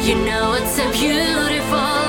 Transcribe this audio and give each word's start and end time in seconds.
You 0.00 0.14
know 0.14 0.54
it's 0.54 0.78
a 0.78 0.90
beautiful 0.92 2.07